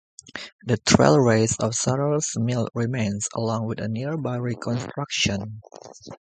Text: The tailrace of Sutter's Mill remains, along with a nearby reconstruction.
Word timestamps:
The 0.65 0.77
tailrace 0.79 1.55
of 1.63 1.75
Sutter's 1.75 2.31
Mill 2.35 2.67
remains, 2.73 3.27
along 3.35 3.67
with 3.67 3.79
a 3.79 3.87
nearby 3.87 4.37
reconstruction. 4.37 5.61